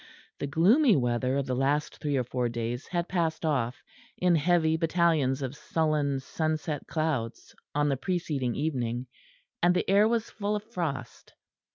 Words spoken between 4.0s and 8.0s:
in heavy battalions of sullen sunset clouds on the